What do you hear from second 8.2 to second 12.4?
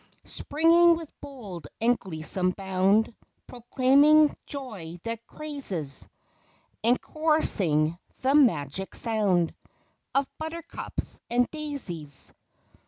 the magic sound Of" Buttercups and Daisies